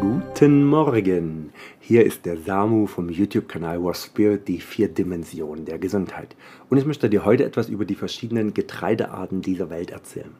[0.00, 1.52] Guten Morgen!
[1.80, 6.36] Hier ist der Samu vom YouTube-Kanal War Spirit, die vier Dimensionen der Gesundheit.
[6.68, 10.34] Und ich möchte dir heute etwas über die verschiedenen Getreidearten dieser Welt erzählen.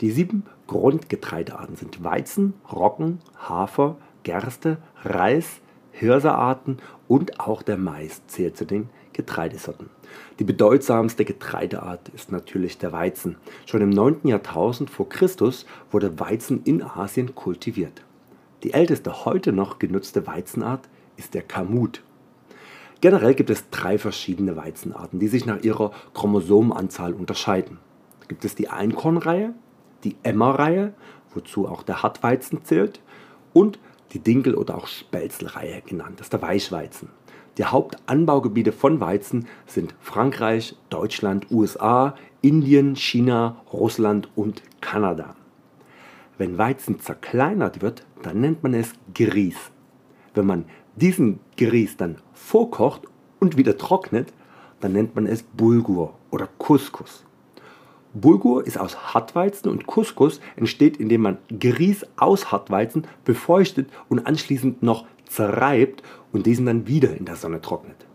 [0.00, 5.60] Die sieben Grundgetreidearten sind Weizen, Roggen, Hafer, Gerste, Reis,
[5.90, 6.78] Hirsearten
[7.08, 9.88] und auch der Mais zählt zu den Getreidesorten.
[10.38, 13.36] Die bedeutsamste Getreideart ist natürlich der Weizen.
[13.64, 14.28] Schon im 9.
[14.28, 18.05] Jahrtausend vor Christus wurde Weizen in Asien kultiviert.
[18.62, 22.02] Die älteste heute noch genutzte Weizenart ist der Kamut.
[23.00, 27.78] Generell gibt es drei verschiedene Weizenarten, die sich nach ihrer Chromosomenanzahl unterscheiden.
[28.28, 29.54] Gibt es die Einkornreihe,
[30.04, 30.94] die Emmerreihe,
[31.34, 33.00] wozu auch der Hartweizen zählt,
[33.52, 33.78] und
[34.12, 37.10] die Dinkel- oder auch Spelzelreihe genannt, das ist der Weichweizen.
[37.58, 45.36] Die Hauptanbaugebiete von Weizen sind Frankreich, Deutschland, USA, Indien, China, Russland und Kanada.
[46.38, 49.56] Wenn Weizen zerkleinert wird, dann nennt man es Grieß.
[50.34, 50.64] Wenn man
[50.96, 53.02] diesen Grieß dann vorkocht
[53.40, 54.32] und wieder trocknet,
[54.80, 57.24] dann nennt man es Bulgur oder Couscous.
[58.12, 64.82] Bulgur ist aus Hartweizen und Couscous entsteht, indem man Grieß aus Hartweizen befeuchtet und anschließend
[64.82, 68.06] noch zerreibt und diesen dann wieder in der Sonne trocknet.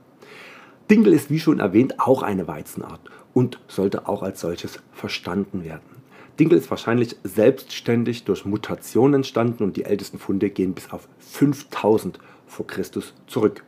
[0.90, 3.00] Dinkel ist wie schon erwähnt auch eine Weizenart
[3.34, 6.01] und sollte auch als solches verstanden werden.
[6.40, 12.20] Dinkel ist wahrscheinlich selbstständig durch Mutationen entstanden und die ältesten Funde gehen bis auf 5000
[12.48, 13.64] vor Christus zurück.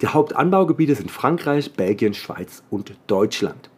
[0.00, 3.70] Die Hauptanbaugebiete sind Frankreich, Belgien, Schweiz und Deutschland.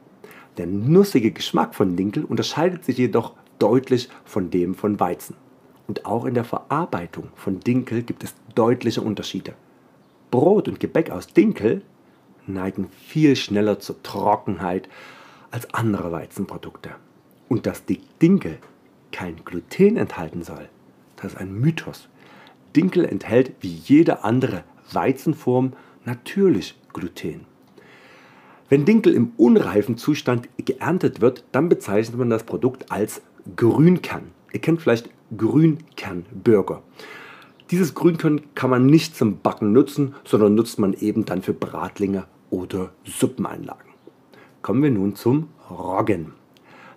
[0.57, 5.37] Der nussige Geschmack von Dinkel unterscheidet sich jedoch deutlich von dem von Weizen.
[5.87, 9.55] Und auch in der Verarbeitung von Dinkel gibt es deutliche Unterschiede.
[10.31, 11.83] Brot und Gebäck aus Dinkel
[12.47, 14.89] neigen viel schneller zur Trockenheit
[15.51, 16.91] als andere Weizenprodukte.
[17.48, 18.59] Und dass die Dinkel
[19.12, 20.69] kein Gluten enthalten soll,
[21.17, 22.09] das ist ein Mythos.
[22.75, 25.73] Dinkel enthält wie jede andere Weizenform
[26.05, 27.46] natürlich Gluten.
[28.69, 33.23] Wenn Dinkel im unreifen Zustand geerntet wird, dann bezeichnet man das Produkt als
[33.57, 34.33] Grünkern.
[34.52, 36.83] Ihr kennt vielleicht Grünkernburger.
[37.70, 42.24] Dieses Grünkern kann man nicht zum Backen nutzen, sondern nutzt man eben dann für Bratlinge
[42.51, 43.92] oder Suppeneinlagen.
[44.63, 46.33] Kommen wir nun zum Roggen.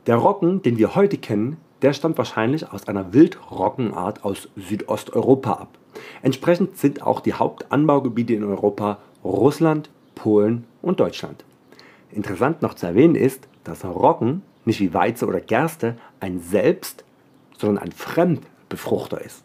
[0.07, 5.77] Der Roggen, den wir heute kennen, der stammt wahrscheinlich aus einer Wildroggenart aus Südosteuropa ab.
[6.21, 11.43] Entsprechend sind auch die Hauptanbaugebiete in Europa Russland, Polen und Deutschland.
[12.09, 17.03] Interessant noch zu erwähnen ist, dass Roggen nicht wie Weize oder Gerste ein Selbst,
[17.57, 19.43] sondern ein Fremdbefruchter ist.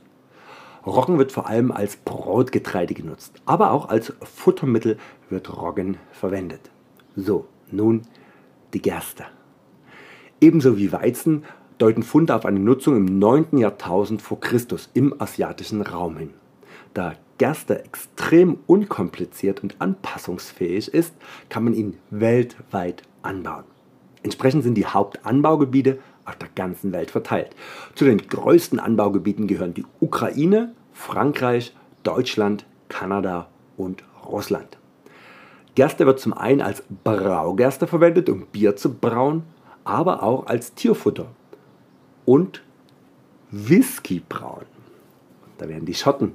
[0.86, 4.96] Roggen wird vor allem als Brotgetreide genutzt, aber auch als Futtermittel
[5.28, 6.70] wird Roggen verwendet.
[7.16, 8.02] So, nun
[8.74, 9.24] die Gerste.
[10.42, 11.44] Ebenso wie Weizen
[11.78, 13.58] deuten Funde auf eine Nutzung im 9.
[13.58, 16.30] Jahrtausend vor Christus im asiatischen Raum hin.
[16.94, 21.14] Da Gerste extrem unkompliziert und anpassungsfähig ist,
[21.48, 23.62] kann man ihn weltweit anbauen.
[24.24, 27.54] Entsprechend sind die Hauptanbaugebiete auf der ganzen Welt verteilt.
[27.94, 31.72] Zu den größten Anbaugebieten gehören die Ukraine, Frankreich,
[32.02, 34.76] Deutschland, Kanada und Russland.
[35.76, 39.44] Gerste wird zum einen als Braugerste verwendet, um Bier zu brauen,
[39.84, 41.26] aber auch als Tierfutter
[42.24, 42.62] und
[43.50, 44.66] Whisky brauen.
[45.58, 46.34] Da werden die Schotten,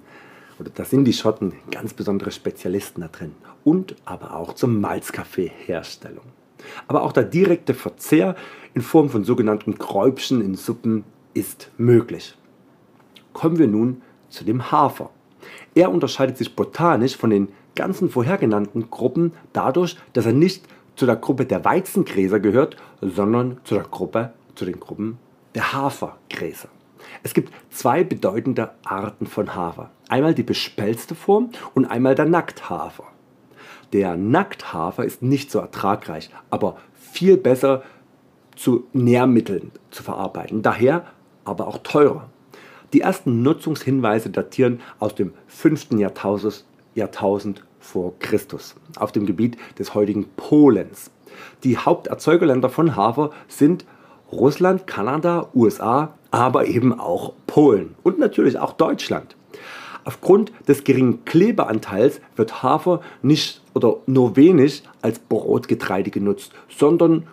[0.59, 3.35] oder da sind die Schotten ganz besondere Spezialisten da drin.
[3.63, 6.25] Und aber auch zur Malzkaffeeherstellung.
[6.87, 8.35] Aber auch der direkte Verzehr
[8.73, 11.03] in Form von sogenannten Kräubchen in Suppen
[11.33, 12.35] ist möglich.
[13.33, 15.11] Kommen wir nun zu dem Hafer.
[15.75, 20.63] Er unterscheidet sich botanisch von den ganzen vorhergenannten Gruppen dadurch, dass er nicht
[20.97, 25.19] zu der Gruppe der Weizengräser gehört, sondern zu der Gruppe, zu den Gruppen
[25.55, 26.67] der Hafergräser.
[27.23, 29.91] Es gibt zwei bedeutende Arten von Hafer.
[30.09, 33.05] Einmal die bespelzte Form und einmal der Nackthafer.
[33.93, 37.83] Der Nackthafer ist nicht so ertragreich, aber viel besser
[38.55, 40.63] zu Nährmitteln zu verarbeiten.
[40.63, 41.05] Daher
[41.45, 42.27] aber auch teurer.
[42.91, 45.91] Die ersten Nutzungshinweise datieren aus dem 5.
[45.91, 51.11] Jahrtausend, Jahrtausend vor Christus auf dem Gebiet des heutigen Polens.
[51.63, 53.85] Die Haupterzeugerländer von Hafer sind
[54.31, 59.35] Russland, Kanada, USA, aber eben auch Polen und natürlich auch Deutschland.
[60.03, 67.27] Aufgrund des geringen Klebeanteils wird Hafer nicht oder nur wenig als Brotgetreide genutzt, sondern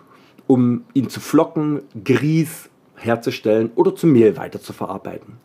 [0.47, 5.37] um ihn zu flocken, Grieß herzustellen oder zu Mehl weiterzuverarbeiten.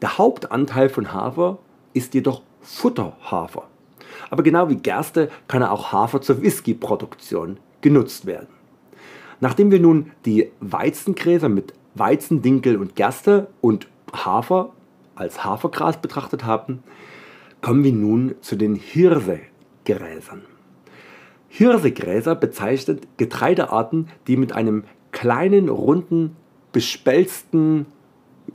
[0.00, 1.58] Der Hauptanteil von Hafer
[1.92, 3.68] ist jedoch Futterhafer.
[4.28, 8.48] Aber genau wie Gerste kann auch Hafer zur Whiskyproduktion genutzt werden.
[9.40, 14.72] Nachdem wir nun die Weizengräser mit Weizen, Dinkel und Gerste und Hafer
[15.14, 16.82] als Hafergras betrachtet haben,
[17.62, 20.42] kommen wir nun zu den Hirsegräsern.
[21.48, 26.36] Hirsegräser bezeichnet Getreidearten, die mit einem kleinen, runden,
[26.72, 27.86] bespelzten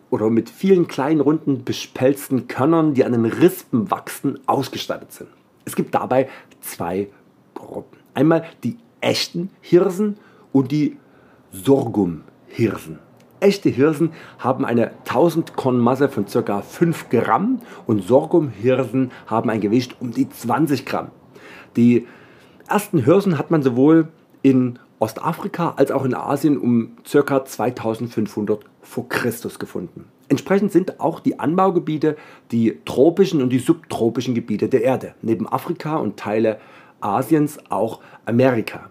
[0.10, 5.30] oder mit vielen kleinen, runden, bespelzten Körnern, die an den Rispen wachsen, ausgestattet sind.
[5.66, 6.30] Es gibt dabei
[6.62, 7.10] zwei
[7.54, 7.98] Gruppen.
[8.14, 10.18] Einmal die echten Hirsen
[10.52, 10.98] und die
[11.52, 13.00] Sorghumhirsen.
[13.40, 16.62] Echte Hirsen haben eine 1000 Korn Masse von ca.
[16.62, 21.12] 5 Gramm und Sorghumhirsen haben ein Gewicht um die 20 Gramm.
[21.76, 22.08] Die
[22.68, 24.08] ersten Hirsen hat man sowohl
[24.42, 27.46] in Ostafrika als auch in Asien um ca.
[27.46, 30.06] 2500 vor Christus gefunden.
[30.28, 32.18] Entsprechend sind auch die Anbaugebiete
[32.52, 36.60] die tropischen und die subtropischen Gebiete der Erde, neben Afrika und Teile
[37.00, 38.90] Asiens auch Amerika.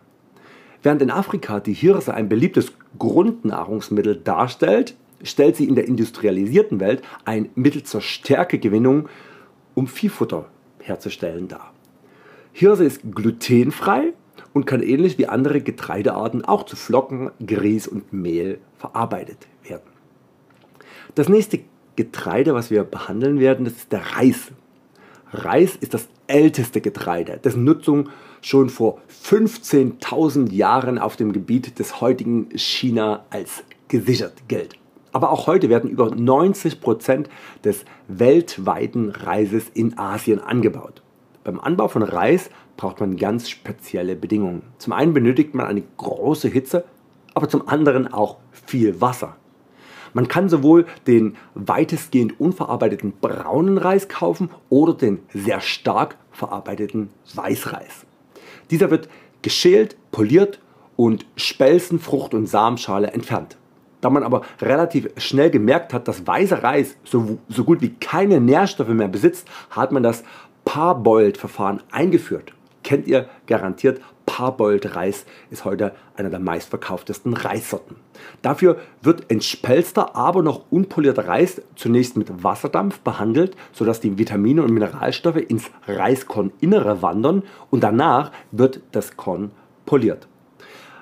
[0.83, 7.03] Während in Afrika die Hirse ein beliebtes Grundnahrungsmittel darstellt, stellt sie in der industrialisierten Welt
[7.25, 9.09] ein Mittel zur Stärkegewinnung,
[9.75, 10.47] um Viehfutter
[10.81, 11.73] herzustellen dar.
[12.53, 14.13] Hirse ist glutenfrei
[14.53, 19.94] und kann ähnlich wie andere Getreidearten auch zu Flocken, Grieß und Mehl verarbeitet werden.
[21.15, 21.61] Das nächste
[21.97, 24.53] Getreide, was wir behandeln werden, das ist der Reis.
[25.33, 28.09] Reis ist das älteste Getreide, dessen Nutzung
[28.41, 34.77] schon vor 15.000 Jahren auf dem Gebiet des heutigen China als gesichert gilt.
[35.13, 37.29] Aber auch heute werden über 90 Prozent
[37.63, 41.03] des weltweiten Reises in Asien angebaut.
[41.45, 44.63] Beim Anbau von Reis braucht man ganz spezielle Bedingungen.
[44.79, 46.85] Zum einen benötigt man eine große Hitze,
[47.35, 49.37] aber zum anderen auch viel Wasser.
[50.15, 58.07] Man kann sowohl den weitestgehend unverarbeiteten braunen Reis kaufen oder den sehr stark verarbeiteten Weißreis.
[58.71, 59.09] Dieser wird
[59.43, 60.61] geschält, poliert
[60.97, 63.57] und Spelzen, Frucht und Samenschale entfernt.
[64.01, 68.41] Da man aber relativ schnell gemerkt hat, dass weißer Reis so, so gut wie keine
[68.41, 70.25] Nährstoffe mehr besitzt, hat man das
[70.65, 72.53] Parboiled-Verfahren eingeführt.
[72.83, 74.01] Kennt ihr garantiert
[74.35, 77.95] Parboiled Reis ist heute einer der meistverkauftesten Reissorten.
[78.43, 84.73] Dafür wird entspelster, aber noch unpolierter Reis zunächst mit Wasserdampf behandelt, sodass die Vitamine und
[84.73, 89.53] Mineralstoffe ins Reiskorninnere wandern und danach wird das Korn
[89.87, 90.27] poliert.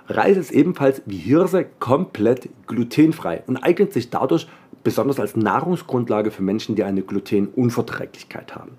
[0.08, 4.46] Reis ist ebenfalls wie Hirse komplett glutenfrei und eignet sich dadurch
[4.84, 8.72] besonders als Nahrungsgrundlage für Menschen, die eine Glutenunverträglichkeit haben.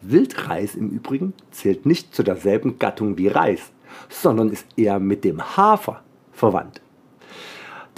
[0.00, 3.72] Wildreis im Übrigen zählt nicht zu derselben Gattung wie Reis,
[4.08, 6.02] sondern ist eher mit dem Hafer
[6.32, 6.80] verwandt.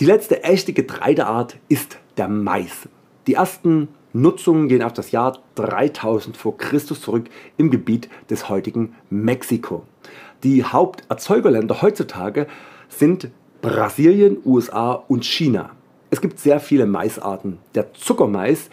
[0.00, 2.88] Die letzte echte Getreideart ist der Mais.
[3.26, 8.94] Die ersten Nutzungen gehen auf das Jahr 3000 vor Christus zurück im Gebiet des heutigen
[9.10, 9.84] Mexiko.
[10.44, 12.46] Die Haupterzeugerländer heutzutage
[12.88, 13.30] sind
[13.60, 15.70] Brasilien, USA und China.
[16.10, 17.58] Es gibt sehr viele Maisarten.
[17.74, 18.70] Der Zuckermais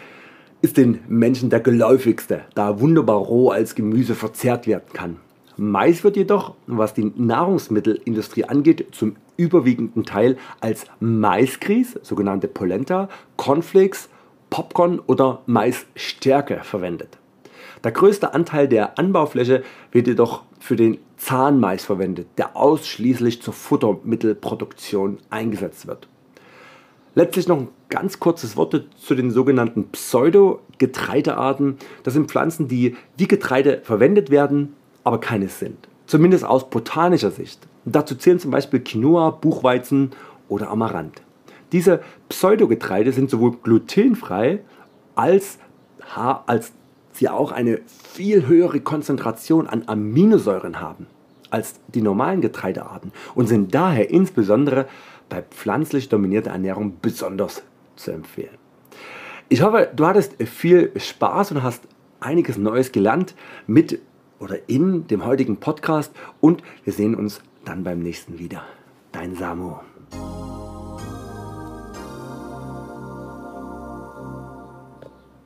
[0.62, 5.16] ist den Menschen der geläufigste, da er wunderbar roh als Gemüse verzehrt werden kann.
[5.56, 14.08] Mais wird jedoch, was die Nahrungsmittelindustrie angeht, zum überwiegenden Teil als Maisgrieß, sogenannte Polenta, Cornflakes,
[14.50, 17.18] Popcorn oder Maisstärke verwendet.
[17.84, 19.62] Der größte Anteil der Anbaufläche
[19.92, 26.08] wird jedoch für den Zahnmais verwendet, der ausschließlich zur Futtermittelproduktion eingesetzt wird.
[27.14, 31.78] Letztlich noch ein ganz kurzes Wort zu den sogenannten Pseudo-Getreidearten.
[32.02, 34.74] Das sind Pflanzen, die wie Getreide verwendet werden,
[35.06, 35.88] aber keines sind.
[36.06, 37.60] Zumindest aus botanischer Sicht.
[37.84, 40.10] Und dazu zählen zum Beispiel Quinoa, Buchweizen
[40.48, 41.22] oder Amaranth.
[41.70, 44.60] Diese Pseudogetreide sind sowohl glutenfrei
[45.14, 45.58] als,
[46.46, 46.72] als
[47.12, 51.06] sie auch eine viel höhere Konzentration an Aminosäuren haben
[51.50, 54.86] als die normalen Getreidearten und sind daher insbesondere
[55.28, 57.62] bei pflanzlich dominierter Ernährung besonders
[57.94, 58.58] zu empfehlen.
[59.48, 61.84] Ich hoffe, du hattest viel Spaß und hast
[62.18, 63.36] einiges Neues gelernt
[63.68, 64.00] mit
[64.38, 68.62] oder in dem heutigen Podcast und wir sehen uns dann beim nächsten wieder.
[69.12, 69.76] Dein Samu.